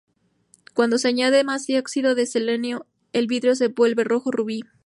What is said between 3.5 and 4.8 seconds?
se vuelve rojo rubí.